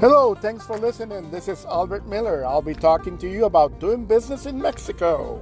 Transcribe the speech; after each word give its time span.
Hello, 0.00 0.34
thanks 0.34 0.66
for 0.66 0.76
listening. 0.76 1.30
This 1.30 1.46
is 1.46 1.64
Albert 1.66 2.04
Miller. 2.06 2.44
I'll 2.44 2.60
be 2.60 2.74
talking 2.74 3.16
to 3.18 3.30
you 3.30 3.44
about 3.44 3.78
doing 3.78 4.04
business 4.04 4.44
in 4.44 4.60
Mexico. 4.60 5.40